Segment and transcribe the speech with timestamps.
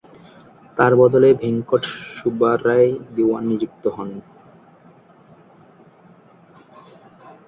[0.77, 1.83] তার বদলে ভেঙ্কট
[2.15, 4.09] সুব্বারায় দিওয়ান নিযুক্ত হন।